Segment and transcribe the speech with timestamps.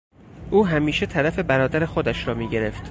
[0.51, 2.79] او همیشه طرف برادر خودش را میگرفت.